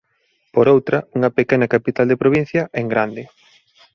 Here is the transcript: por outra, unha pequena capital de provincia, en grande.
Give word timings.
por 0.53 0.65
outra, 0.73 0.97
unha 1.17 1.33
pequena 1.37 1.67
capital 1.75 2.05
de 2.09 2.19
provincia, 2.23 2.61
en 2.81 2.85
grande. 2.93 3.23